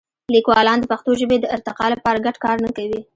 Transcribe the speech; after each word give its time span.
لیکوالان 0.35 0.77
د 0.79 0.85
پښتو 0.91 1.11
ژبې 1.19 1.37
د 1.41 1.45
ارتقا 1.55 1.85
لپاره 1.93 2.23
ګډ 2.25 2.35
کار 2.45 2.57
نه 2.65 2.71
کوي. 2.77 3.01